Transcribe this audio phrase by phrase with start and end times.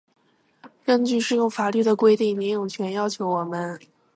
[0.83, 3.79] 根据适用法律的规定，您有权要求我们：